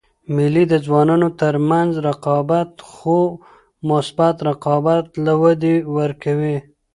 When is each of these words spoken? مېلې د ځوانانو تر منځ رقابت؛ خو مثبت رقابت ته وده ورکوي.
مېلې 0.35 0.63
د 0.69 0.73
ځوانانو 0.85 1.27
تر 1.41 1.55
منځ 1.69 1.91
رقابت؛ 2.07 2.71
خو 2.91 3.17
مثبت 3.89 4.35
رقابت 4.49 5.05
ته 5.23 5.33
وده 5.41 5.75
ورکوي. 5.97 6.57